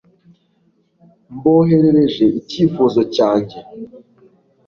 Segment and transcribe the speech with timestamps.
[1.35, 3.57] Mboherereje icyifuzo cyanjye